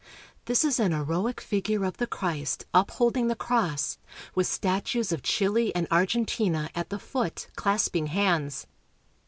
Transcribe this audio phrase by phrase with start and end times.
[0.45, 3.99] This is an heroic figure of the Christ uphold ing the Cross
[4.33, 8.65] with statues of Chile and Argentina at the foot clasping hands.